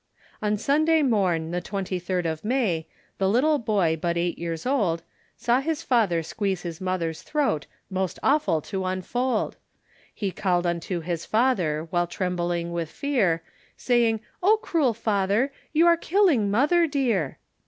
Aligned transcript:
On 0.41 0.57
Sunday 0.57 1.03
morn, 1.03 1.51
the 1.51 1.61
twenty 1.61 1.99
third 1.99 2.25
of 2.25 2.43
May, 2.43 2.87
The 3.19 3.29
little 3.29 3.59
boy, 3.59 3.99
but 4.01 4.17
eight 4.17 4.39
years 4.39 4.65
old, 4.65 5.03
Saw 5.37 5.59
his 5.59 5.83
father 5.83 6.23
squeeze 6.23 6.63
his 6.63 6.81
mother's 6.81 7.21
throat, 7.21 7.67
Most 7.87 8.17
awful 8.23 8.61
to 8.61 8.83
unfold; 8.85 9.57
He 10.11 10.31
called 10.31 10.65
unto 10.65 11.01
his 11.01 11.27
father, 11.27 11.85
While 11.91 12.07
trembling 12.07 12.71
with 12.73 12.89
fear, 12.89 13.43
Saying, 13.77 14.21
oh, 14.41 14.57
cruel 14.63 14.95
father, 14.95 15.53
You 15.71 15.85
are 15.85 15.97
killing 15.97 16.49
mother 16.49 16.87
dear. 16.87 17.37